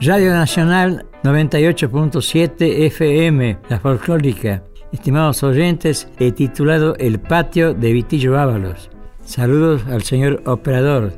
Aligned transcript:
Radio 0.00 0.32
Nacional 0.32 1.06
98.7 1.22 2.84
FM, 2.84 3.58
la 3.70 3.80
folclórica. 3.80 4.62
Estimados 4.92 5.42
oyentes, 5.42 6.08
he 6.18 6.30
titulado 6.30 6.94
El 6.96 7.18
patio 7.18 7.72
de 7.72 7.92
Vitillo 7.92 8.38
Ábalos. 8.38 8.90
Saludos 9.22 9.86
al 9.86 10.02
señor 10.02 10.42
operador. 10.44 11.14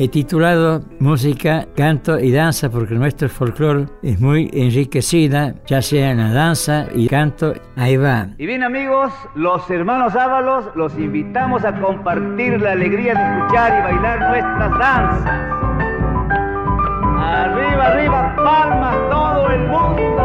He 0.00 0.06
titulado 0.06 0.80
Música, 1.00 1.66
Canto 1.74 2.20
y 2.20 2.30
Danza 2.30 2.70
porque 2.70 2.94
nuestro 2.94 3.28
folclore 3.28 3.86
es 4.04 4.20
muy 4.20 4.48
enriquecida, 4.52 5.56
ya 5.66 5.82
sea 5.82 6.12
en 6.12 6.18
la 6.18 6.32
danza 6.32 6.86
y 6.94 7.08
canto. 7.08 7.52
Ahí 7.74 7.96
va. 7.96 8.28
Y 8.38 8.46
bien 8.46 8.62
amigos, 8.62 9.12
los 9.34 9.68
hermanos 9.68 10.14
Ábalos 10.14 10.66
los 10.76 10.96
invitamos 10.96 11.64
a 11.64 11.80
compartir 11.80 12.60
la 12.60 12.72
alegría 12.72 13.12
de 13.12 13.38
escuchar 13.38 13.76
y 13.76 13.82
bailar 13.82 14.20
nuestras 14.20 14.78
danzas. 14.78 15.58
Arriba, 17.18 17.86
arriba, 17.86 18.36
palmas 18.36 18.96
todo 19.10 19.50
el 19.50 19.66
mundo. 19.66 20.17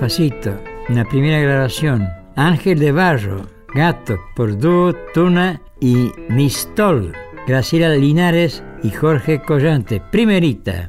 Despacito, 0.00 0.58
la 0.88 1.04
primera 1.04 1.38
grabación. 1.40 2.08
Ángel 2.34 2.78
de 2.78 2.90
Barro, 2.90 3.46
Gato, 3.74 4.18
por 4.34 4.58
dúo, 4.58 4.94
Tuna 5.12 5.60
y 5.78 6.10
Mistol. 6.30 7.12
Graciela 7.46 7.90
Linares 7.90 8.64
y 8.82 8.92
Jorge 8.92 9.42
Collante. 9.42 10.00
Primerita. 10.10 10.88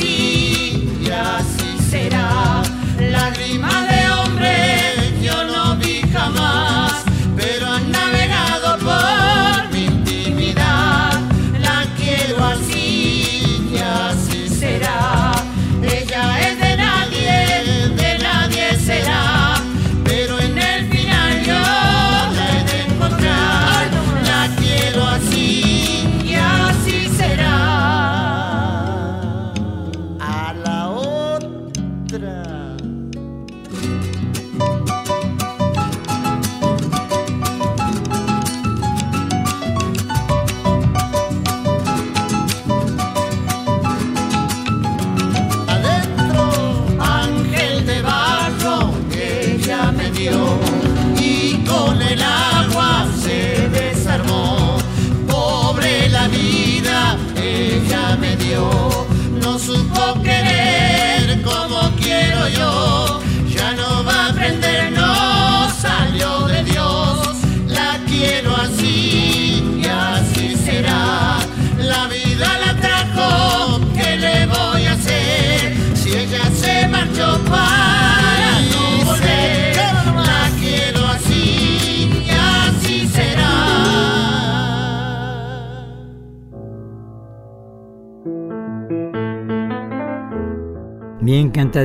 Bien 0.00 0.21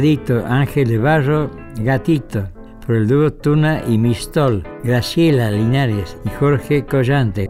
cantadito, 0.07 0.45
Ángel 0.47 0.87
de 0.87 0.97
Barro, 0.97 1.51
Gatito, 1.79 2.47
por 2.85 2.95
el 2.95 3.07
dúo 3.07 3.33
Tuna 3.33 3.81
y 3.87 3.97
Mistol, 3.97 4.63
Graciela 4.83 5.51
Linares 5.51 6.17
y 6.25 6.29
Jorge 6.29 6.85
Collante. 6.85 7.49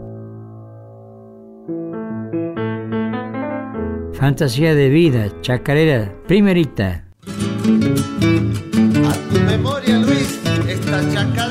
Fantasía 4.14 4.74
de 4.74 4.88
vida, 4.88 5.28
chacarera, 5.40 6.12
primerita. 6.26 7.04
A 9.06 9.12
tu 9.32 9.40
memoria, 9.46 9.98
Luis, 9.98 10.40
esta 10.66 11.00
chacadera. 11.12 11.47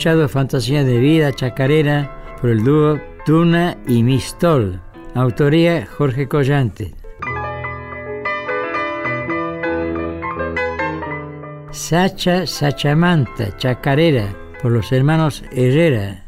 Escuchado 0.00 0.30
Fantasía 0.30 0.82
de 0.82 0.98
Vida 0.98 1.30
Chacarera 1.30 2.38
por 2.40 2.48
el 2.48 2.64
dúo 2.64 2.98
Tuna 3.26 3.76
y 3.86 4.02
Mistol. 4.02 4.80
Autoría 5.14 5.84
Jorge 5.84 6.26
Collante. 6.26 6.94
Sacha 11.70 12.46
Sachamanta 12.46 13.54
Chacarera 13.58 14.34
por 14.62 14.72
los 14.72 14.90
hermanos 14.90 15.44
Herrera. 15.52 16.24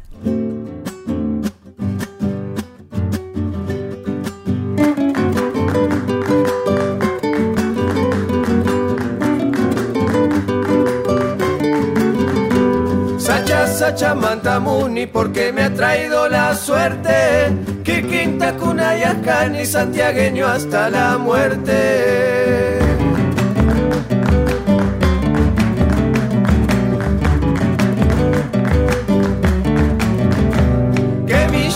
Sacha 13.93 14.15
Mantamuni 14.15 15.05
porque 15.05 15.53
me 15.53 15.61
ha 15.61 15.71
traído 15.71 16.27
la 16.27 16.55
suerte. 16.55 17.51
Kikinta 17.83 18.55
Kunayacán 18.55 19.63
santiagueño 19.67 20.47
hasta 20.47 20.89
la 20.89 21.19
muerte. 21.19 22.79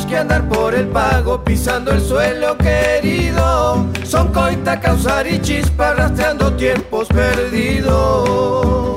Que 0.10 0.18
andar 0.18 0.48
por 0.48 0.74
el 0.74 0.88
pago 0.88 1.44
pisando 1.44 1.92
el 1.92 2.02
suelo 2.02 2.58
querido. 2.58 3.86
Son 4.06 4.32
coita 4.34 4.80
causar 4.80 5.28
y 5.28 5.40
chispa 5.40 5.94
rastreando 5.94 6.54
tiempos 6.54 7.10
perdidos. 7.10 8.97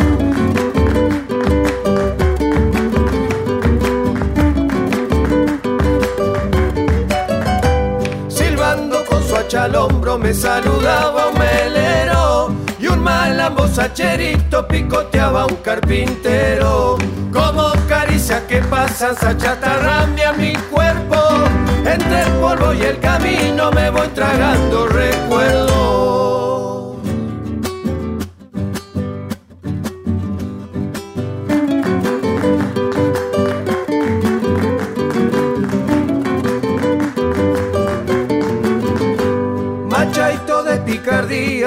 Al 9.55 9.75
hombro 9.75 10.17
me 10.17 10.33
saludaba 10.33 11.27
un 11.27 11.39
melero 11.39 12.55
y 12.79 12.87
un 12.87 13.01
malambo 13.01 13.67
sacherito 13.67 14.67
picoteaba 14.69 15.47
un 15.47 15.57
carpintero. 15.57 16.97
Como 17.33 17.73
caricia 17.89 18.47
que 18.47 18.59
pasan, 18.59 19.17
sachatarrambia 19.17 20.33
mi 20.35 20.53
cuerpo. 20.53 21.17
Entre 21.85 22.23
el 22.23 22.33
polvo 22.41 22.73
y 22.75 22.83
el 22.83 23.01
camino 23.01 23.73
me 23.73 23.91
voy 23.91 24.09
tragando 24.09 24.87
recuerdos. 24.87 25.80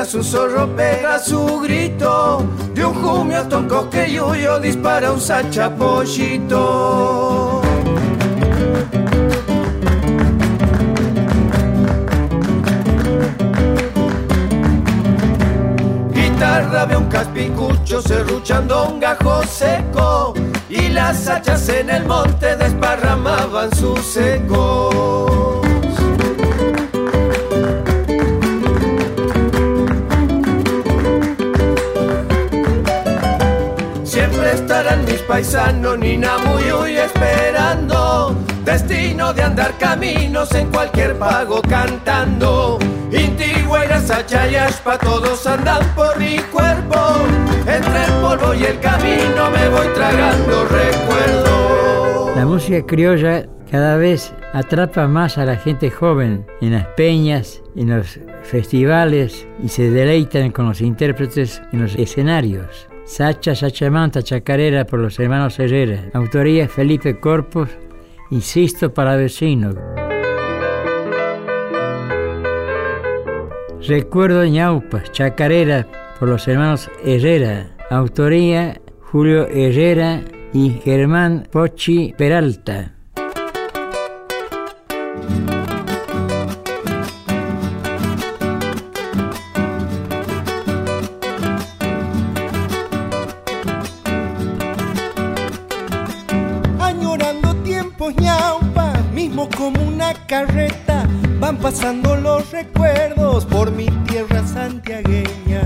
Su 0.06 0.24
zorro 0.24 0.68
pega 0.76 1.20
su 1.20 1.60
grito. 1.60 2.46
De 2.74 2.86
un 2.86 2.94
jumio 2.94 3.48
tonco 3.48 3.90
que 3.90 4.12
yuyo 4.12 4.60
dispara 4.60 5.12
un 5.12 5.22
sachapollito. 5.22 7.62
Guitarra 16.12 16.86
ve 16.86 16.98
un 16.98 17.06
caspicucho 17.06 18.02
serruchando 18.02 18.90
un 18.90 19.00
gajo 19.00 19.44
seco. 19.44 20.34
Y 20.70 20.90
las 20.90 21.28
hachas 21.28 21.70
en 21.70 21.90
el 21.90 22.06
monte 22.06 22.56
desparramaban 22.56 23.74
su 23.76 23.96
seco. 23.98 25.03
Mis 35.08 35.22
paisanos 35.22 35.98
ni 35.98 36.16
Namuyuy 36.16 36.98
esperando 36.98 38.36
destino 38.64 39.34
de 39.34 39.42
andar 39.42 39.76
caminos 39.80 40.54
en 40.54 40.70
cualquier 40.70 41.18
pago 41.18 41.62
cantando. 41.62 42.78
Intigüeras, 43.12 44.12
pa 44.84 44.98
todos 44.98 45.48
andan 45.48 45.84
por 45.96 46.20
mi 46.20 46.38
cuerpo. 46.52 46.98
Entre 47.66 48.06
el 48.06 48.12
polvo 48.22 48.54
y 48.54 48.64
el 48.66 48.80
camino 48.80 49.50
me 49.52 49.70
voy 49.70 49.88
tragando 49.96 50.66
recuerdos. 50.66 52.36
La 52.36 52.46
música 52.46 52.86
criolla 52.86 53.48
cada 53.72 53.98
vez 53.98 54.34
atrapa 54.54 55.08
más 55.08 55.40
a 55.40 55.46
la 55.46 55.56
gente 55.56 55.90
joven 55.90 56.46
en 56.62 56.74
las 56.74 56.86
peñas, 56.96 57.64
en 57.76 57.90
los 57.90 58.20
festivales 58.44 59.48
y 59.64 59.70
se 59.70 59.90
deleitan 59.90 60.52
con 60.52 60.68
los 60.68 60.82
intérpretes 60.82 61.62
en 61.72 61.82
los 61.82 61.96
escenarios. 61.96 62.88
Sacha 63.06 63.54
Sachamanta 63.54 64.24
Chacarera 64.24 64.86
por 64.86 65.00
los 65.00 65.20
hermanos 65.20 65.60
Herrera. 65.60 66.10
Autoría 66.14 66.68
Felipe 66.68 67.20
Corpus. 67.20 67.70
Insisto 68.32 68.94
para 68.94 69.16
vecinos. 69.16 69.76
Recuerdo 73.86 74.46
Ñaupas, 74.46 75.12
Chacarera 75.12 75.86
por 76.18 76.30
los 76.30 76.48
hermanos 76.48 76.89
Herrera. 77.04 77.72
Autoría 77.89 78.80
Julio 79.12 79.48
Herrera 79.48 80.22
y 80.54 80.70
Germán 80.70 81.48
Pochi 81.51 82.13
Peralta. 82.18 82.94
Pasando 101.63 102.15
los 102.15 102.51
recuerdos 102.51 103.46
por 103.46 103.72
mi 103.72 103.86
tierra 104.08 104.46
santiagueña. 104.46 105.62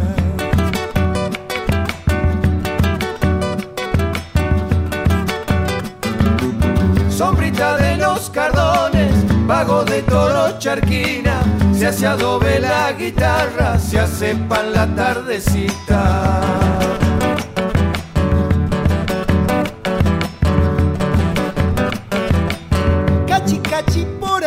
Sombrita 7.10 7.78
de 7.78 7.98
los 7.98 8.30
cardones, 8.30 9.12
vago 9.48 9.84
de 9.86 10.04
toro 10.04 10.60
charquina, 10.60 11.42
se 11.74 11.88
hace 11.88 12.06
adobe 12.06 12.60
la 12.60 12.94
guitarra, 12.94 13.80
se 13.80 14.00
hace 14.00 14.36
pan 14.36 14.74
la 14.74 14.86
tardecita. 14.96 17.07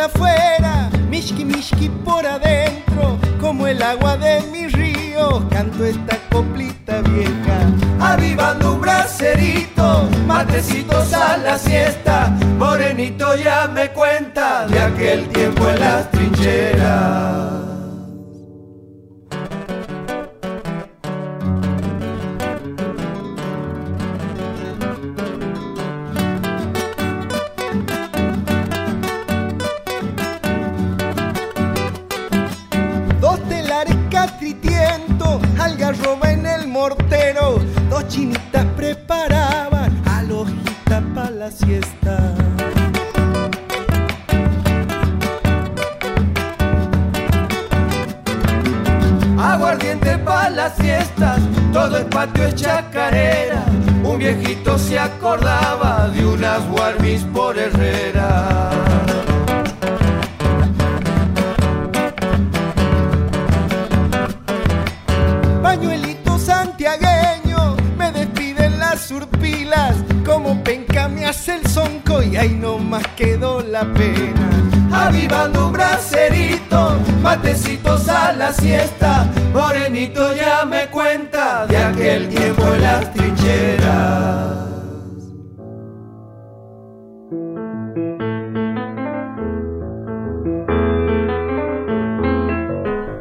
Afuera 0.00 0.90
Mishki 1.11 1.45
mishki 1.45 1.88
por 2.04 2.25
adentro, 2.25 3.19
como 3.40 3.66
el 3.66 3.83
agua 3.83 4.16
de 4.16 4.40
mi 4.52 4.69
río, 4.69 5.45
canto 5.50 5.85
esta 5.85 6.16
coplita 6.30 7.02
vieja. 7.02 7.59
Avivando 8.00 8.75
un 8.75 8.80
bracerito, 8.80 10.09
matecitos 10.26 11.12
a 11.12 11.37
la 11.37 11.59
siesta, 11.59 12.28
morenito 12.59 13.35
ya 13.35 13.66
me 13.66 13.90
cuenta 13.90 14.69
de 14.69 14.78
aquel 14.78 15.28
tiempo 15.30 15.69
en 15.69 15.80
las 15.80 16.07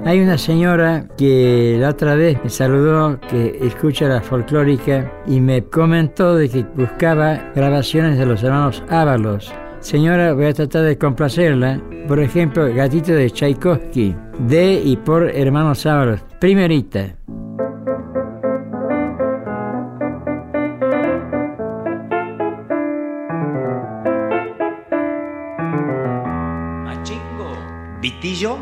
Hay 0.10 0.22
una 0.22 0.39
señora 0.39 1.06
que 1.20 1.78
la 1.80 1.89
otra 1.89 2.16
vez 2.16 2.44
me 2.44 2.50
saludó 2.50 3.20
que 3.30 3.60
escucha 3.62 4.08
la 4.08 4.22
folclórica 4.22 5.13
y 5.28 5.39
me 5.39 5.66
comentó 5.66 6.34
de 6.34 6.50
que 6.50 6.63
buscaba 6.63 7.51
grabaciones 7.56 8.18
de 8.18 8.25
los 8.25 8.42
hermanos 8.42 8.84
Ábalos. 8.89 9.54
Señora, 9.82 10.34
voy 10.34 10.46
a 10.46 10.54
tratar 10.54 10.86
de 10.86 10.98
complacerla. 10.98 11.80
Por 12.08 12.20
ejemplo, 12.20 12.74
Gatito 12.74 13.12
de 13.12 13.30
Tchaikovsky, 13.30 14.16
de 14.39 14.82
y 14.84 14.98
por 14.98 15.30
hermanos 15.30 15.86
Ábalos. 15.86 16.22
Primerita. 16.39 17.16
Machingo, 26.84 27.56
Vitillo, 28.01 28.58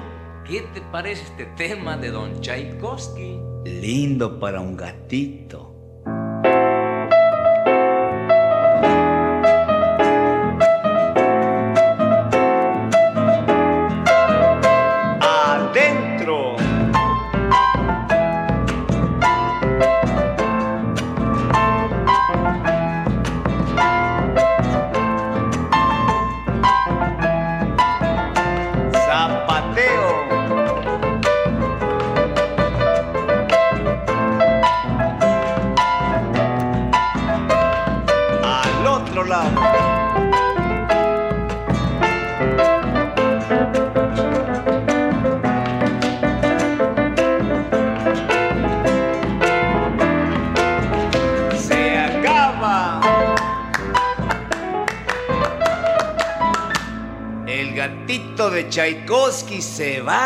¿qué 0.98 1.04
te 1.04 1.10
parece 1.10 1.24
este 1.24 1.46
tema 1.58 1.96
de 1.96 2.10
Don 2.10 2.42
Tchaikovsky? 2.42 3.40
lindo 3.66 4.40
para 4.40 4.62
un 4.62 4.76
gatito. 4.76 5.77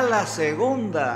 La 0.01 0.25
segunda. 0.25 1.15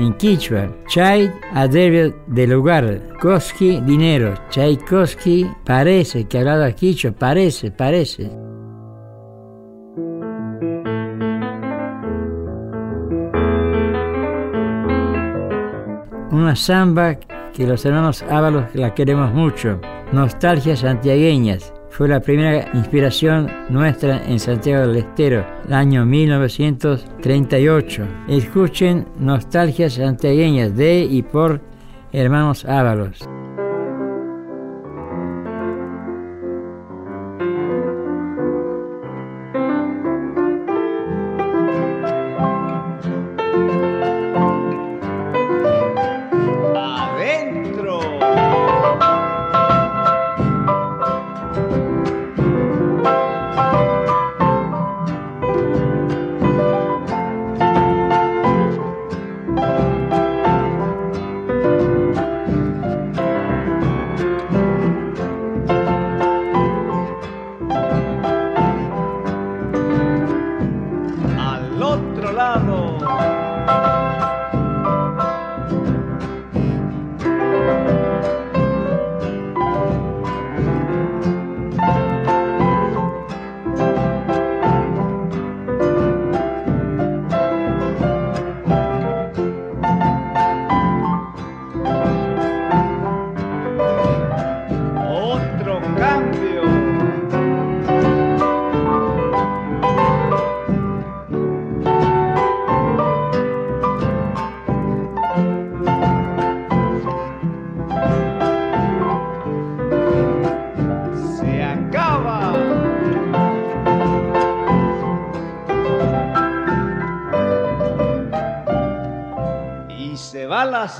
En 0.00 0.14
Quichua, 0.14 0.74
Chai, 0.88 1.30
adverbio 1.52 2.14
de 2.26 2.46
lugar, 2.46 3.02
Koski, 3.20 3.82
dinero. 3.82 4.32
Tchaikovsky 4.48 5.46
parece 5.66 6.26
que 6.26 6.38
hablaba 6.38 6.72
Quichua, 6.72 7.12
parece, 7.12 7.70
parece. 7.70 8.30
Una 16.30 16.56
samba 16.56 17.16
que 17.52 17.66
los 17.66 17.84
hermanos 17.84 18.22
Ábalos 18.22 18.74
la 18.74 18.94
queremos 18.94 19.34
mucho. 19.34 19.82
Nostalgias 20.12 20.78
santiagueñas. 20.78 21.74
Fue 21.90 22.08
la 22.08 22.20
primera 22.20 22.70
inspiración 22.72 23.50
nuestra 23.68 24.24
en 24.26 24.38
Santiago 24.38 24.86
del 24.86 24.96
Estero, 24.98 25.44
el 25.66 25.72
año 25.74 26.06
1938. 26.06 28.04
Escuchen 28.28 29.06
Nostalgias 29.18 29.94
santiagueñas 29.94 30.76
de 30.76 31.00
y 31.00 31.22
por 31.22 31.60
hermanos 32.12 32.64
Ábalos. 32.64 33.28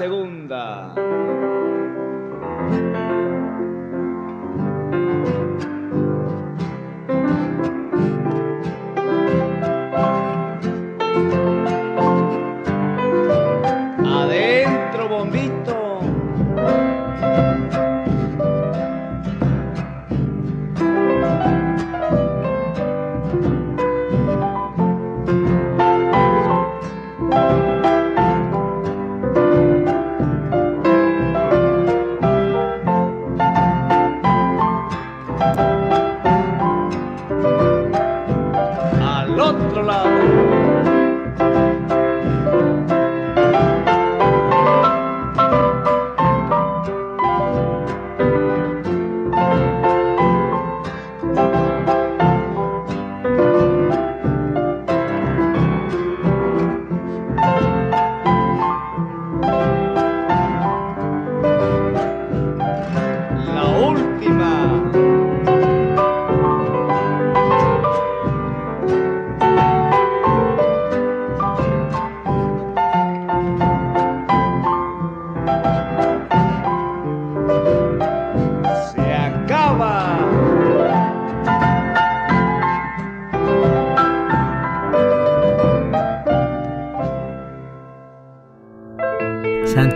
Segunda. 0.00 1.49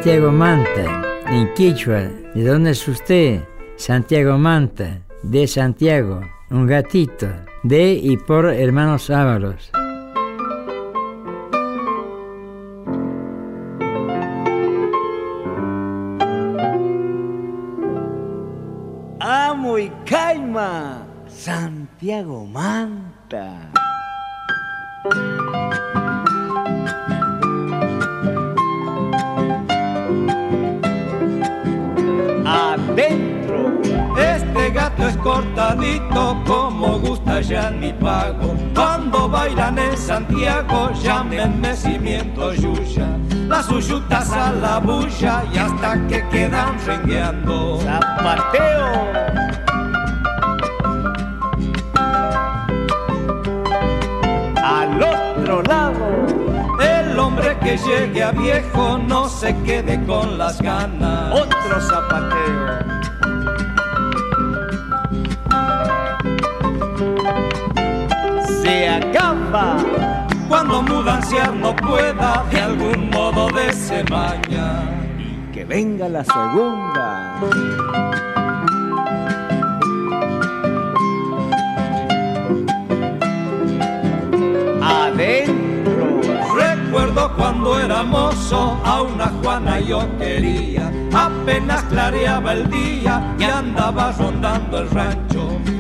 Santiago 0.05 0.33
Manta, 0.33 1.03
en 1.29 1.55
Quichua. 1.55 2.11
¿De 2.35 2.45
dónde 2.45 2.73
es 2.73 2.87
usted? 2.87 3.41
Santiago 3.77 4.37
Manta, 4.37 5.01
de 5.23 5.47
Santiago, 5.47 6.21
un 6.51 6.67
gatito, 6.67 7.27
de 7.63 7.95
y 7.95 8.19
por 8.19 8.45
hermanos 8.45 9.09
Ábalos. 9.09 9.71
Ya 37.49 37.71
mi 37.71 37.93
pago. 37.93 38.55
Cuando 38.75 39.29
bailan 39.29 39.79
en 39.79 39.97
Santiago, 39.97 40.91
llámenme 41.03 41.77
cimiento 41.77 42.53
yuya. 42.55 43.07
Las 43.49 43.69
uyutas 43.69 44.33
a 44.33 44.53
la 44.53 44.79
bulla 44.79 45.45
y 45.53 45.59
hasta 45.59 46.07
que 46.07 46.27
quedan 46.29 46.75
rengueando. 46.87 47.79
Zapateo. 47.81 48.87
Al 54.63 55.03
otro 55.03 55.63
lado. 55.63 56.05
El 56.81 57.19
hombre 57.19 57.57
que 57.59 57.77
llegue 57.77 58.23
a 58.23 58.33
viejo 58.33 58.99
no 58.99 59.29
se 59.29 59.55
quede 59.63 60.03
con 60.07 60.39
las 60.39 60.61
ganas. 60.61 61.41
Otro 61.41 61.81
zapateo. 61.81 62.84
Mudanciar 71.05 71.55
no 71.55 71.77
pueda, 71.77 72.47
de 72.51 72.61
algún 72.63 73.11
modo 73.11 73.51
de 73.51 73.71
semaña. 73.75 74.89
Que 75.53 75.63
venga 75.63 76.09
la 76.09 76.25
segunda. 76.25 77.35
Adentro. 84.81 86.23
Recuerdo 86.57 87.37
cuando 87.37 87.79
era 87.79 88.03
mozo, 88.03 88.81
a 88.83 89.03
una 89.03 89.27
Juana 89.27 89.81
yo 89.81 90.09
quería. 90.17 90.91
Apenas 91.13 91.83
clareaba 91.83 92.55
el 92.55 92.71
día 92.71 93.35
y 93.39 93.45
andaba 93.45 94.11
rondando 94.13 94.79
el 94.79 94.89
rancho. 94.89 95.34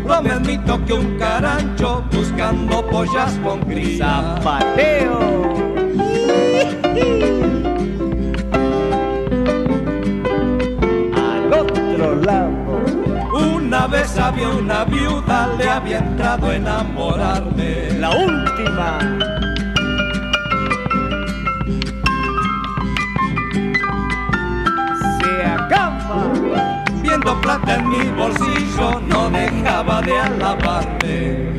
No 0.05 0.21
me 0.21 0.31
admito 0.31 0.85
que 0.85 0.93
un 0.93 1.19
carancho 1.19 2.05
buscando 2.13 2.85
pollas 2.87 3.39
con 3.43 3.61
cría. 3.61 4.37
Zapateo. 4.37 5.19
Al 11.17 11.53
otro 11.53 12.17
lado. 12.17 12.85
Una 13.57 13.87
vez 13.87 14.19
había 14.19 14.49
una 14.51 14.85
viuda, 14.85 15.49
le 15.57 15.69
había 15.69 15.99
entrado 15.99 16.49
a 16.49 16.57
enamorarme. 16.57 17.91
La 17.99 18.11
última. 18.11 18.99
Plata 27.25 27.75
en 27.77 27.89
mi 27.91 28.09
bolsillo, 28.17 29.01
no 29.01 29.29
dejaba 29.29 30.01
de 30.01 30.19
alabarme. 30.19 31.55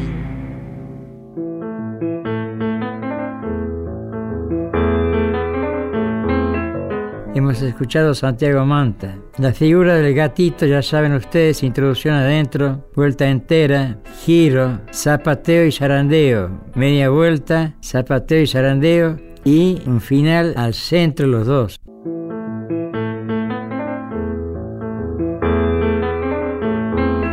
Hemos 7.35 7.61
escuchado 7.61 8.15
Santiago 8.15 8.65
Manta. 8.65 9.17
La 9.37 9.53
figura 9.53 9.95
del 9.95 10.15
gatito, 10.15 10.65
ya 10.65 10.81
saben 10.81 11.13
ustedes, 11.13 11.61
introducción 11.61 12.15
adentro, 12.15 12.89
vuelta 12.95 13.29
entera, 13.29 13.97
giro, 14.23 14.79
zapateo 14.91 15.65
y 15.65 15.71
zarandeo, 15.71 16.49
media 16.73 17.09
vuelta, 17.09 17.75
zapateo 17.83 18.41
y 18.41 18.47
zarandeo 18.47 19.17
y 19.43 19.81
un 19.85 20.01
final 20.01 20.53
al 20.57 20.73
centro 20.73 21.27
los 21.27 21.45
dos. 21.45 21.79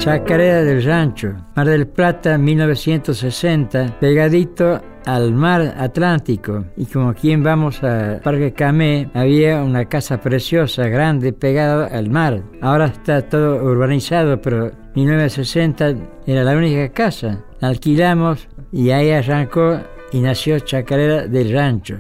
Chacarera 0.03 0.65
del 0.65 0.83
Rancho, 0.83 1.33
Mar 1.55 1.69
del 1.69 1.87
Plata, 1.87 2.37
1960, 2.37 4.01
pegadito 4.01 4.81
al 5.07 5.33
mar 5.33 5.77
Atlántico. 5.79 6.65
Y 6.77 6.87
como 6.87 7.15
quien 7.15 7.45
vamos 7.45 7.85
a 7.85 8.19
Parque 8.21 8.53
Camé, 8.53 9.09
había 9.15 9.63
una 9.63 9.85
casa 9.85 10.21
preciosa, 10.21 10.89
grande, 10.89 11.33
pegada 11.33 11.87
al 11.87 12.11
mar. 12.11 12.43
Ahora 12.61 12.87
está 12.87 13.23
todo 13.23 13.65
urbanizado, 13.65 14.43
pero 14.43 14.73
1960 14.97 15.95
era 16.27 16.43
la 16.43 16.57
única 16.57 16.89
casa. 16.89 17.39
La 17.61 17.69
alquilamos 17.69 18.49
y 18.73 18.91
ahí 18.91 19.13
arrancó 19.13 19.79
y 20.11 20.19
nació 20.19 20.59
Chacarera 20.59 21.29
del 21.29 21.53
Rancho. 21.53 21.99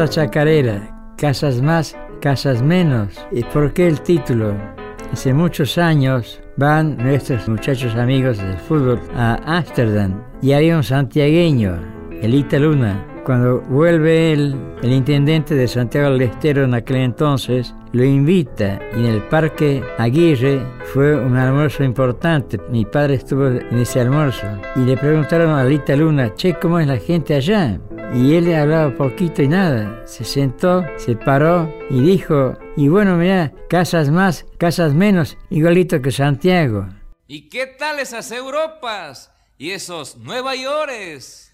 Otra 0.00 0.08
chacarera, 0.08 1.14
casas 1.18 1.60
más, 1.60 1.94
casas 2.22 2.62
menos. 2.62 3.20
¿Y 3.32 3.44
por 3.44 3.74
qué 3.74 3.86
el 3.86 4.00
título? 4.00 4.54
Hace 5.12 5.34
muchos 5.34 5.76
años 5.76 6.40
van 6.56 6.96
nuestros 6.96 7.46
muchachos 7.46 7.94
amigos 7.96 8.38
del 8.38 8.56
fútbol 8.56 8.98
a 9.14 9.34
Ámsterdam 9.44 10.22
y 10.40 10.52
había 10.52 10.78
un 10.78 10.84
santiagueño, 10.84 11.78
Elita 12.22 12.58
Luna. 12.58 13.06
Cuando 13.26 13.60
vuelve 13.60 14.32
él, 14.32 14.56
el 14.82 14.90
intendente 14.90 15.54
de 15.54 15.68
Santiago 15.68 16.12
del 16.12 16.22
Estero 16.22 16.64
en 16.64 16.72
aquel 16.72 16.96
entonces 16.96 17.74
lo 17.92 18.02
invita 18.02 18.80
y 18.96 19.00
en 19.00 19.04
el 19.04 19.22
Parque 19.24 19.82
Aguirre 19.98 20.62
fue 20.94 21.14
un 21.14 21.36
almuerzo 21.36 21.84
importante. 21.84 22.58
Mi 22.70 22.86
padre 22.86 23.16
estuvo 23.16 23.48
en 23.48 23.78
ese 23.78 24.00
almuerzo 24.00 24.46
y 24.76 24.80
le 24.80 24.96
preguntaron 24.96 25.50
a 25.50 25.66
Elita 25.66 25.94
Luna, 25.94 26.34
che, 26.36 26.54
¿cómo 26.54 26.78
es 26.78 26.86
la 26.86 26.96
gente 26.96 27.34
allá? 27.34 27.78
Y 28.12 28.34
él 28.34 28.46
le 28.46 28.56
hablaba 28.56 28.96
poquito 28.96 29.40
y 29.40 29.46
nada. 29.46 30.04
Se 30.04 30.24
sentó, 30.24 30.84
se 30.98 31.14
paró 31.14 31.72
y 31.90 32.00
dijo, 32.00 32.58
y 32.76 32.88
bueno, 32.88 33.16
mira, 33.16 33.52
casas 33.68 34.10
más, 34.10 34.46
casas 34.58 34.94
menos, 34.94 35.38
igualito 35.48 36.02
que 36.02 36.10
Santiago. 36.10 36.88
¿Y 37.28 37.48
qué 37.48 37.66
tal 37.66 38.00
esas 38.00 38.32
Europas? 38.32 39.30
¿Y 39.58 39.70
esos 39.70 40.16
Nueva 40.16 40.56
Yorkes? 40.56 41.52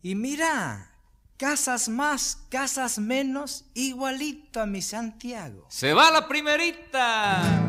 Y 0.00 0.14
mira, 0.14 0.92
casas 1.36 1.88
más, 1.88 2.38
casas 2.50 3.00
menos, 3.00 3.64
igualito 3.74 4.60
a 4.60 4.66
mi 4.66 4.82
Santiago. 4.82 5.66
Se 5.68 5.92
va 5.92 6.12
la 6.12 6.28
primerita. 6.28 7.65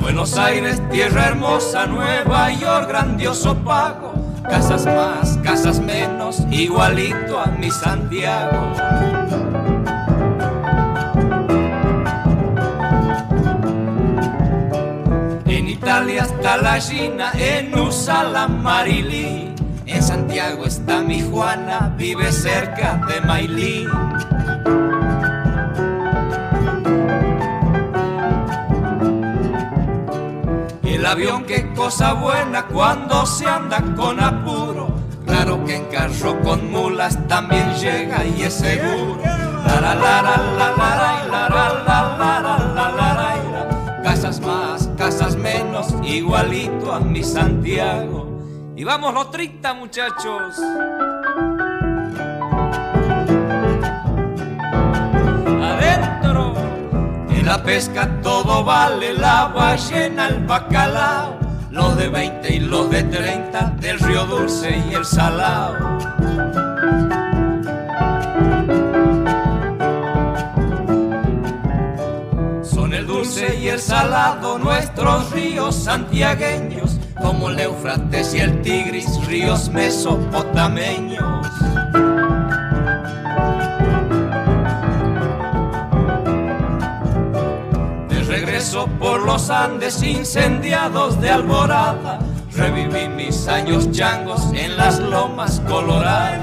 Buenos 0.00 0.38
Aires, 0.38 0.80
tierra 0.90 1.26
hermosa, 1.26 1.86
Nueva 1.86 2.50
York, 2.50 2.88
grandioso 2.88 3.54
pago. 3.56 4.14
Casas 4.48 4.86
más, 4.86 5.36
casas 5.42 5.80
menos, 5.80 6.46
igualito 6.50 7.38
a 7.38 7.48
mi 7.48 7.70
Santiago. 7.70 8.72
En 15.44 15.68
Italia 15.68 16.22
está 16.22 16.56
la 16.56 16.80
Gina, 16.80 17.32
en 17.34 17.78
USA 17.78 18.24
la 18.24 18.48
Marilí. 18.48 19.54
En 19.84 20.02
Santiago 20.02 20.64
está 20.64 21.02
mi 21.02 21.20
Juana, 21.20 21.94
vive 21.98 22.32
cerca 22.32 22.98
de 23.08 23.20
Mailí. 23.20 23.86
avión, 31.08 31.44
qué 31.44 31.72
cosa 31.74 32.12
buena 32.12 32.66
cuando 32.66 33.24
se 33.26 33.46
anda 33.46 33.82
con 33.96 34.20
apuro. 34.20 34.88
Claro 35.26 35.64
que 35.64 35.76
en 35.76 35.84
carro 35.86 36.40
con 36.42 36.70
mulas 36.70 37.18
también 37.28 37.74
llega 37.74 38.24
y 38.24 38.42
es 38.42 38.54
seguro. 38.54 39.18
La, 39.22 39.80
la, 39.80 39.94
la, 39.94 40.38
casas 44.02 44.40
más, 44.40 44.88
casas 44.96 45.36
menos, 45.36 45.94
igualito 46.02 46.92
a 46.92 47.00
mi 47.00 47.22
Santiago. 47.22 48.26
Y 48.76 48.84
vamos 48.84 49.12
los 49.12 49.30
30 49.30 49.74
muchachos. 49.74 50.56
La 57.48 57.62
pesca 57.62 58.06
todo 58.22 58.62
vale, 58.62 59.14
la 59.14 59.46
ballena, 59.46 60.28
el 60.28 60.44
bacalao. 60.44 61.38
Los 61.70 61.96
de 61.96 62.08
20 62.08 62.54
y 62.54 62.60
los 62.60 62.90
de 62.90 63.02
30, 63.04 63.76
del 63.80 63.98
río 64.00 64.26
dulce 64.26 64.84
y 64.90 64.94
el 64.94 65.06
salao. 65.06 65.74
Son 72.62 72.92
el 72.92 73.06
dulce 73.06 73.56
y 73.56 73.68
el 73.68 73.80
salado 73.80 74.58
nuestros 74.58 75.30
ríos 75.30 75.74
santiagueños, 75.74 76.98
como 77.18 77.48
el 77.48 77.60
Eufrates 77.60 78.34
y 78.34 78.40
el 78.40 78.60
Tigris, 78.60 79.26
ríos 79.26 79.70
mesopotameños. 79.70 81.47
Los 89.38 89.50
Andes 89.50 90.02
incendiados 90.02 91.20
de 91.20 91.30
alborada, 91.30 92.18
reviví 92.56 93.08
mis 93.08 93.46
años 93.46 93.88
changos 93.92 94.52
en 94.52 94.76
las 94.76 94.98
lomas 94.98 95.60
coloradas. 95.60 96.40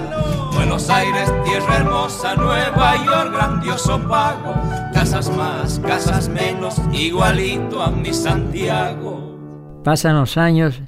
Buenos 0.55 0.89
Aires, 0.89 1.29
tierra 1.43 1.79
hermosa, 1.79 2.35
Nueva 2.35 2.95
York, 3.03 3.33
grandioso 3.33 4.01
pago, 4.07 4.53
casas 4.93 5.29
más, 5.29 5.77
casas 5.79 6.29
menos, 6.29 6.81
igualito 6.93 7.83
a 7.83 7.91
mi 7.91 8.13
Santiago. 8.13 9.81
Pasan 9.83 10.15
los 10.15 10.37
años 10.37 10.79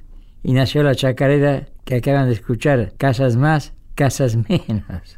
y 0.44 0.54
nació 0.54 0.84
la 0.84 0.96
chacarera 0.96 1.66
que 1.84 1.96
acaban 1.96 2.28
de 2.28 2.36
escuchar, 2.36 2.94
casas 2.98 3.36
más, 3.36 3.74
casas 3.96 4.38
menos. 4.48 5.18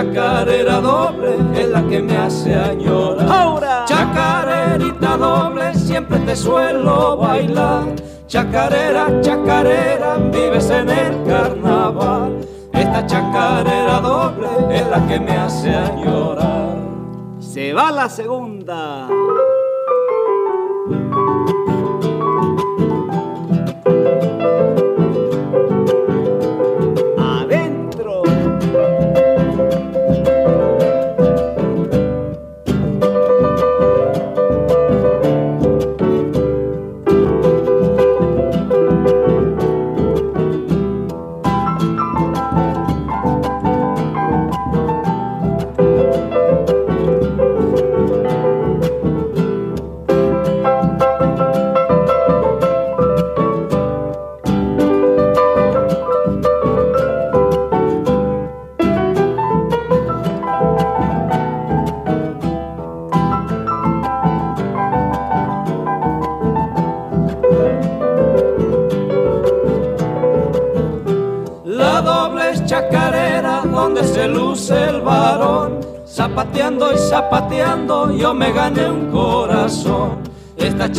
Chacarera 0.00 0.80
doble 0.80 1.36
es 1.54 1.68
la 1.68 1.82
que 1.82 2.00
me 2.00 2.16
hace 2.16 2.54
añorar. 2.54 3.28
Ahora. 3.28 3.84
Chacarerita 3.86 5.16
doble, 5.16 5.74
siempre 5.74 6.18
te 6.20 6.34
suelo 6.34 7.16
bailar. 7.18 7.84
Chacarera, 8.26 9.20
chacarera, 9.20 10.16
vives 10.32 10.70
en 10.70 10.88
el 10.88 11.22
carnaval. 11.24 12.40
Esta 12.72 13.06
chacarera 13.06 14.00
doble 14.00 14.48
es 14.70 14.86
la 14.86 15.06
que 15.06 15.20
me 15.20 15.32
hace 15.32 15.74
añorar. 15.74 16.76
Se 17.38 17.72
va 17.74 17.90
la 17.90 18.08
segunda. 18.08 19.08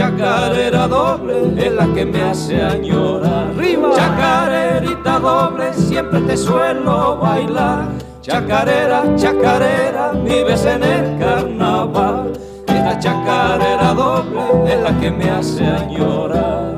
Chacarera 0.01 0.87
doble 0.87 1.53
es 1.57 1.73
la 1.73 1.85
que 1.93 2.05
me 2.05 2.23
hace 2.23 2.59
añorar. 2.59 3.49
¡Arriba! 3.55 3.91
Chacarerita 3.95 5.19
doble, 5.19 5.73
siempre 5.73 6.21
te 6.21 6.35
suelo 6.35 7.17
bailar. 7.17 7.89
Chacarera, 8.21 9.03
chacarera, 9.15 10.13
vives 10.23 10.65
en 10.65 10.83
el 10.83 11.19
carnaval. 11.19 12.33
Esta 12.67 12.97
chacarera 12.97 13.93
doble 13.93 14.73
es 14.73 14.81
la 14.81 14.99
que 14.99 15.11
me 15.11 15.29
hace 15.29 15.67
añorar. 15.67 16.70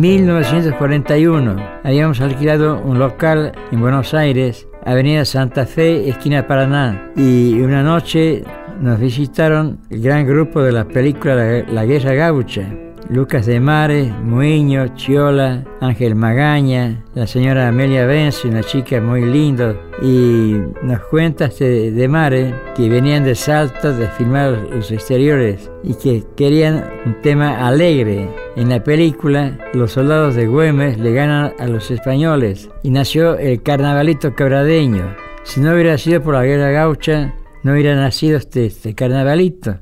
1941 0.00 1.56
habíamos 1.84 2.22
alquilado 2.22 2.80
un 2.82 2.98
local 2.98 3.52
en 3.70 3.80
Buenos 3.80 4.14
Aires, 4.14 4.66
Avenida 4.86 5.26
Santa 5.26 5.66
Fe, 5.66 6.08
esquina 6.08 6.46
Paraná, 6.46 7.12
y 7.16 7.60
una 7.60 7.82
noche 7.82 8.42
nos 8.80 8.98
visitaron 8.98 9.78
el 9.90 10.00
gran 10.00 10.26
grupo 10.26 10.62
de 10.62 10.72
la 10.72 10.88
película 10.88 11.64
La 11.68 11.84
Guerra 11.84 12.14
Gaucha. 12.14 12.66
Lucas 13.10 13.44
de 13.44 13.58
Mares, 13.60 14.08
Muiño, 14.22 14.94
Chiola, 14.94 15.64
Ángel 15.80 16.14
Magaña, 16.14 17.04
la 17.14 17.26
señora 17.26 17.68
Amelia 17.68 18.06
Benz, 18.06 18.44
una 18.44 18.62
chica 18.62 19.00
muy 19.00 19.26
linda, 19.26 19.74
y 20.02 20.56
nos 20.82 21.00
cuenta 21.06 21.46
este 21.46 21.90
de 21.90 22.08
Mare 22.08 22.54
que 22.74 22.88
venían 22.88 23.24
de 23.24 23.34
Salto 23.34 23.92
de 23.92 24.08
filmar 24.08 24.52
los 24.70 24.90
exteriores 24.90 25.70
y 25.82 25.94
que 25.94 26.24
querían 26.36 26.84
un 27.04 27.20
tema 27.20 27.66
alegre. 27.66 28.28
En 28.56 28.70
la 28.70 28.82
película, 28.82 29.58
los 29.74 29.92
soldados 29.92 30.34
de 30.34 30.46
Güemes 30.46 30.98
le 30.98 31.12
ganan 31.12 31.52
a 31.58 31.66
los 31.66 31.90
españoles 31.90 32.68
y 32.82 32.90
nació 32.90 33.38
el 33.38 33.62
carnavalito 33.62 34.34
quebradeño. 34.34 35.16
Si 35.44 35.60
no 35.60 35.72
hubiera 35.72 35.98
sido 35.98 36.22
por 36.22 36.34
la 36.34 36.44
guerra 36.44 36.70
gaucha, 36.70 37.34
no 37.62 37.72
hubiera 37.72 37.94
nacido 37.94 38.38
este, 38.38 38.66
este 38.66 38.94
carnavalito. 38.94 39.78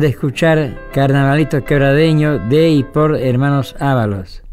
de 0.03 0.09
escuchar 0.09 0.75
Carnavalito 0.91 1.63
Quebradeño 1.63 2.37
de 2.37 2.69
y 2.71 2.83
por 2.83 3.15
Hermanos 3.15 3.73
Ábalos. 3.79 4.43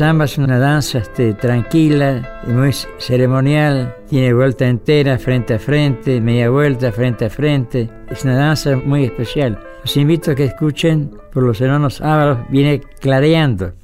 Samba 0.00 0.24
es 0.24 0.38
una 0.38 0.58
danza 0.58 0.96
este, 0.96 1.34
tranquila, 1.34 2.40
muy 2.46 2.72
ceremonial, 2.96 3.94
tiene 4.08 4.32
vuelta 4.32 4.66
entera, 4.66 5.18
frente 5.18 5.52
a 5.52 5.58
frente, 5.58 6.22
media 6.22 6.48
vuelta, 6.48 6.90
frente 6.90 7.26
a 7.26 7.28
frente. 7.28 7.90
Es 8.08 8.24
una 8.24 8.34
danza 8.34 8.76
muy 8.76 9.04
especial. 9.04 9.58
Los 9.82 9.94
invito 9.98 10.30
a 10.30 10.34
que 10.34 10.44
escuchen 10.44 11.10
por 11.30 11.42
los 11.42 11.60
hermanos 11.60 12.00
Ávaros, 12.00 12.38
viene 12.48 12.80
clareando. 12.98 13.74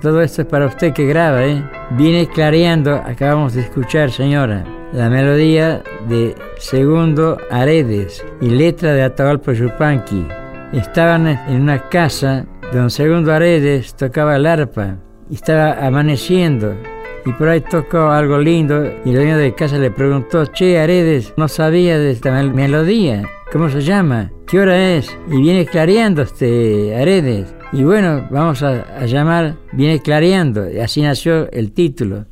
Todo 0.00 0.22
esto 0.22 0.42
es 0.42 0.48
para 0.48 0.66
usted 0.66 0.92
que 0.92 1.06
graba, 1.06 1.44
¿eh? 1.44 1.62
Viene 1.90 2.28
clareando, 2.28 2.94
acabamos 2.94 3.54
de 3.54 3.62
escuchar, 3.62 4.10
señora, 4.10 4.64
la 4.92 5.10
melodía 5.10 5.82
de 6.08 6.34
Segundo 6.58 7.38
Aredes 7.50 8.24
y 8.40 8.50
letra 8.50 8.92
de 8.92 9.02
Atahualpa 9.02 9.52
Yupanqui. 9.52 10.26
Estaban 10.72 11.26
en 11.26 11.62
una 11.62 11.88
casa 11.88 12.46
Don 12.72 12.90
Segundo 12.90 13.32
Aredes 13.32 13.94
tocaba 13.94 14.36
el 14.36 14.44
arpa 14.44 14.96
y 15.30 15.34
estaba 15.34 15.86
amaneciendo 15.86 16.74
y 17.24 17.32
por 17.32 17.48
ahí 17.48 17.60
tocó 17.60 18.10
algo 18.10 18.38
lindo 18.38 18.84
y 19.04 19.10
el 19.10 19.14
dueño 19.14 19.38
de 19.38 19.54
casa 19.54 19.78
le 19.78 19.90
preguntó, 19.90 20.46
che 20.46 20.78
Aredes, 20.78 21.32
no 21.36 21.46
sabía 21.46 21.96
de 21.98 22.10
esta 22.10 22.42
melodía, 22.42 23.22
¿cómo 23.52 23.68
se 23.68 23.82
llama? 23.82 24.32
¿Qué 24.46 24.60
hora 24.60 24.94
es? 24.94 25.16
Y 25.30 25.40
viene 25.40 25.64
clareando 25.64 26.22
este 26.22 26.96
Aredes. 26.96 27.55
Y 27.72 27.82
bueno, 27.84 28.26
vamos 28.30 28.62
a, 28.62 29.04
llamar 29.06 29.54
Viene 29.72 30.00
clareando, 30.00 30.70
y 30.70 30.78
así 30.78 31.02
nació 31.02 31.50
el 31.50 31.72
título. 31.72 32.24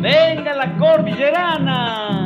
Venga 0.00 0.54
la 0.54 0.76
cordillerana. 0.78 2.21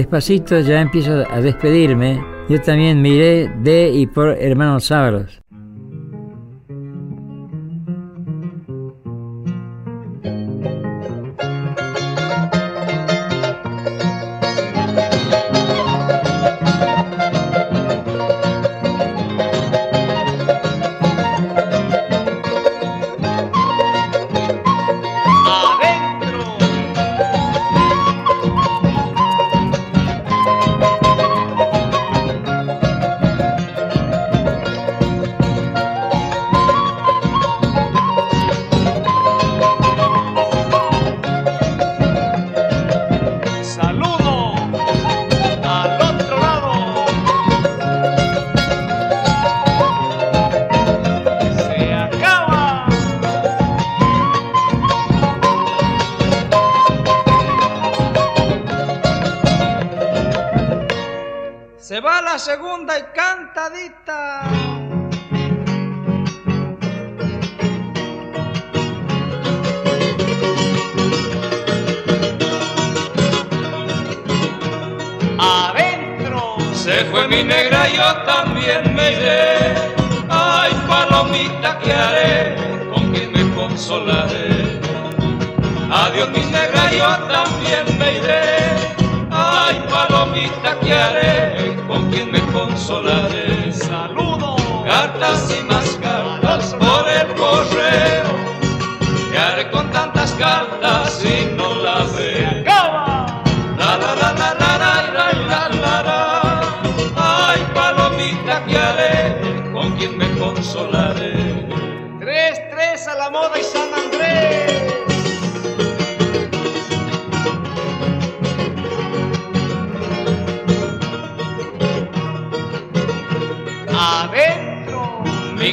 Despacito 0.00 0.58
ya 0.60 0.80
empiezo 0.80 1.24
a 1.30 1.40
despedirme. 1.42 2.18
Yo 2.48 2.58
también 2.62 3.02
miré 3.02 3.52
de 3.62 3.90
y 3.90 4.06
por 4.06 4.28
Hermanos 4.28 4.84
Sábalos. 4.84 5.39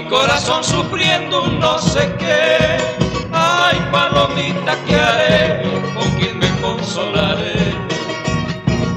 Corazón 0.09 0.63
sufriendo 0.63 1.43
un 1.43 1.59
no 1.59 1.79
sé 1.79 2.13
qué. 2.17 2.57
Ay, 3.31 3.77
palomita, 3.91 4.75
¿qué 4.85 4.95
haré? 4.95 5.61
¿Con 5.95 6.09
quién 6.19 6.39
me 6.39 6.49
consolaré? 6.61 7.75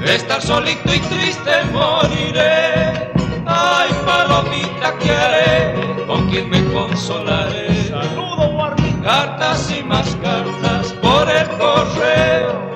estar 0.04 0.42
solito 0.42 0.92
y 0.94 0.98
triste 1.00 1.50
moriré. 1.72 3.12
Ay, 3.46 3.90
palomita, 4.04 4.98
¿qué 4.98 5.10
haré? 5.12 6.06
¿Con 6.06 6.28
quién 6.30 6.50
me 6.50 6.64
consolaré? 6.72 7.88
Saludo, 7.88 8.74
Cartas 9.02 9.72
y 9.76 9.82
más 9.84 10.16
cartas 10.16 10.92
por 10.94 11.30
el 11.30 11.48
correo. 11.58 12.69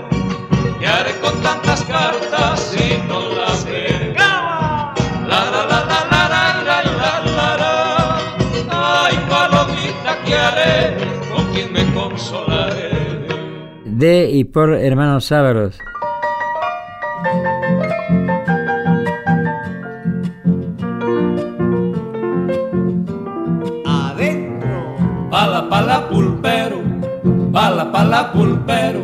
De 13.96 14.28
y 14.28 14.42
por 14.42 14.74
hermanos 14.74 15.26
Sábaros. 15.26 15.78
Pala, 25.30 25.68
pala, 25.68 26.08
pulpero, 26.08 26.80
pala, 27.52 27.90
pala, 27.90 28.32
pulpero, 28.32 29.00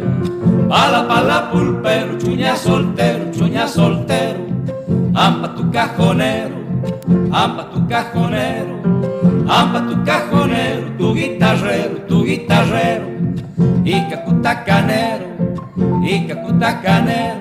pala, 0.68 1.06
pala, 1.08 1.50
pulpero, 1.50 2.18
chuña 2.18 2.54
soltero, 2.56 3.30
chuña 3.32 3.66
soltero, 3.66 4.38
ampa 5.14 5.54
tu 5.56 5.70
cajonero, 5.72 6.54
ampa 7.32 7.70
tu 7.70 7.86
cajonero, 7.88 8.76
ampa 9.48 9.86
tu 9.88 10.04
cajonero, 10.04 10.86
tu 10.98 11.14
guitarrero, 11.14 11.96
tu 12.08 12.24
guitarrero, 12.24 13.06
y 13.90 14.08
cacutacanero, 14.08 15.26
y 16.04 16.26
cacutacanero, 16.28 17.40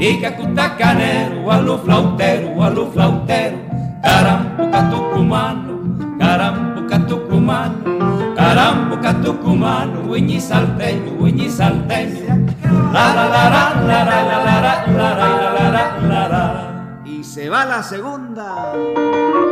y 0.00 0.18
cacutacanero, 0.18 1.52
a 1.52 1.60
lo 1.60 1.78
flautero, 1.78 2.64
a 2.64 2.70
lo 2.70 2.86
flautero, 2.86 3.58
carampuca 4.02 4.88
tucumano, 4.88 6.16
carampuca 6.18 7.06
tucumano, 7.06 8.34
carampuca 8.34 9.12
tucumano, 9.20 10.10
huiñi 10.10 10.40
salteño, 10.40 11.12
huiñi 11.20 11.50
salteño, 11.50 12.46
la 12.90 13.14
la 13.14 13.28
la 13.28 13.50
la 13.50 13.64
la 13.84 14.04
la 14.04 14.24
la 14.24 14.40
la 14.40 14.74
la 14.96 15.08
la 15.14 15.28
la 15.52 15.70
la 15.70 15.98
la 16.00 16.28
la 16.28 17.02
Y 17.04 17.22
se 17.22 17.50
va 17.50 17.66
la 17.66 17.82
segunda. 17.82 18.72
Adentro. 18.72 19.47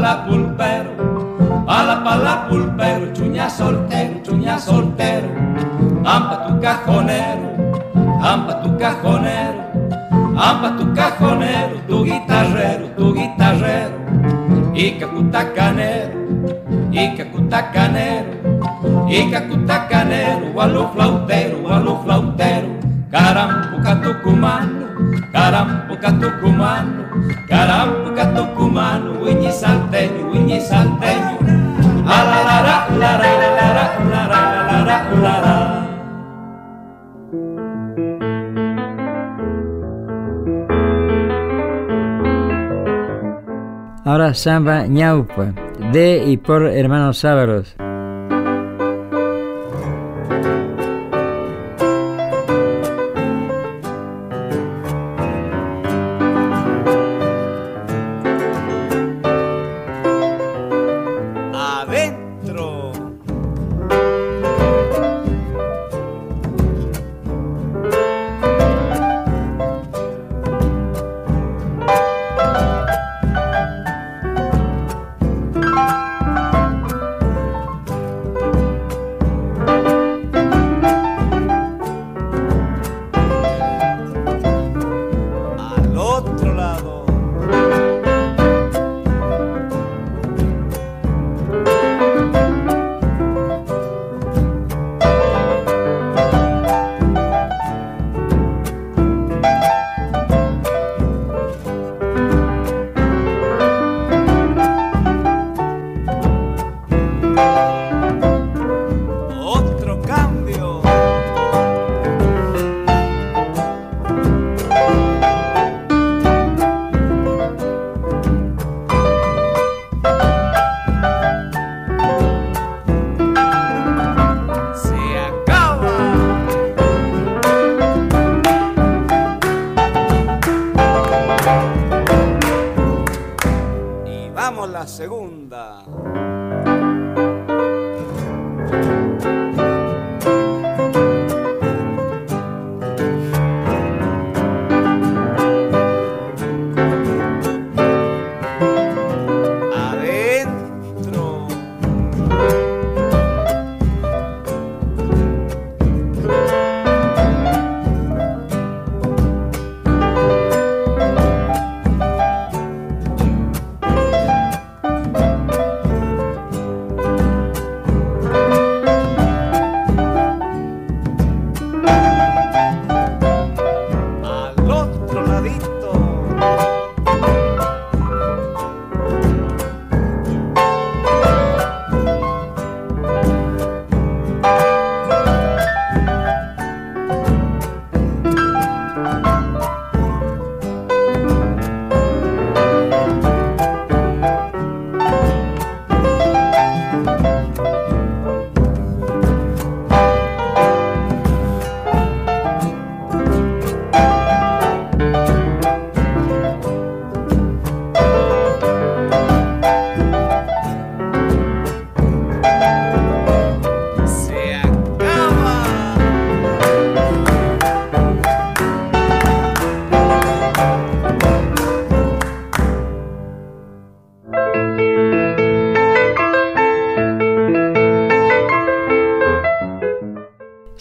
Pala 0.00 0.24
pulpero, 0.24 0.92
pala 1.66 2.00
pala 2.02 2.48
pulpero, 2.48 3.12
chuña 3.12 3.50
soltero, 3.50 4.16
chuña 4.24 4.56
soltero, 4.58 5.28
ampa 6.06 6.36
tu 6.46 6.58
cajonero, 6.58 7.48
ampa 8.24 8.62
tu 8.62 8.78
cajonero, 8.80 9.60
ampa 10.40 10.68
tu 10.78 10.94
cajonero, 10.94 11.76
tu 11.86 12.04
guitarrero, 12.08 12.86
tu 12.96 13.12
guitarrero, 13.12 13.96
y 14.72 14.92
cacutacanero, 14.92 16.16
y 16.90 17.04
cacutacanero, 17.16 18.32
y 19.06 19.30
cacutacanero, 19.30 20.62
a 20.62 20.66
lo 20.66 20.88
flautero, 20.92 21.58
a 21.68 21.78
lo 21.78 22.00
flautero, 22.02 22.68
carampuca 23.10 24.00
tucumano, 24.00 24.79
Carambuca 25.32 26.10
tucumano, 26.20 27.04
carambuca 27.48 28.24
tucumano, 28.34 29.20
wiñi 29.22 29.52
salteño, 29.52 30.30
wiñi 30.32 30.60
salteño. 30.60 31.38
Ah, 32.06 32.22
Alarara. 32.22 32.80
Ahora 44.10 44.34
samba 44.34 44.88
ñaupa, 44.88 45.54
de 45.92 46.24
y 46.26 46.36
por 46.36 46.66
hermanos 46.66 47.18
sábaros. 47.18 47.76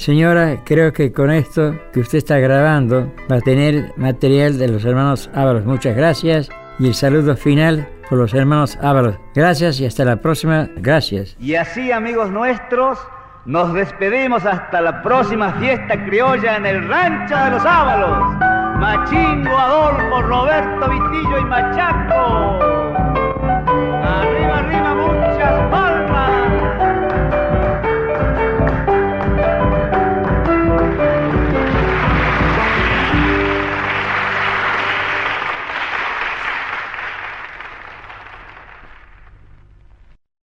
Señora, 0.10 0.64
creo 0.66 0.91
que 0.91 1.14
con 1.14 1.30
esto 1.30 1.76
que 1.93 1.99
usted 1.99 2.18
está 2.18 2.39
grabando 2.39 3.14
va 3.32 3.36
a 3.36 3.41
tener 3.41 3.93
material 3.95 4.57
de 4.57 4.68
los 4.68 4.84
hermanos 4.84 5.30
Ábalos. 5.36 5.66
Muchas 5.66 5.95
gracias. 5.95 6.49
Y 6.80 6.88
el 6.88 6.95
saludo 6.95 7.38
final 7.38 7.88
por 8.10 8.18
los 8.18 8.34
hermanos 8.34 8.76
Ábalos. 8.82 9.20
Gracias 9.36 9.80
y 9.80 9.86
hasta 9.86 10.05
la 10.05 10.16
próxima. 10.16 10.68
Gracias. 10.78 11.38
Y 11.39 11.53
así, 11.53 11.91
amigos 11.91 12.32
nuestros, 12.32 12.97
nos 13.45 13.72
despedimos 13.76 14.43
hasta 14.47 14.82
la 14.82 15.03
próxima 15.03 15.53
fiesta 15.60 16.03
criolla 16.03 16.57
en 16.57 16.66
el 16.66 16.88
rancho 16.88 17.38
de 17.38 17.51
los 17.51 17.64
Ábalos. 17.64 18.36
Machingo, 18.80 19.55
Adolfo, 19.55 20.24
Roberto, 20.24 20.89
Vitillo 20.89 21.38
y 21.38 21.45
Machaco. 21.45 22.68